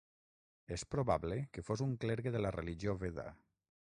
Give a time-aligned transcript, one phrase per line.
[0.77, 3.29] És probable que fos un clergue de la religió veda.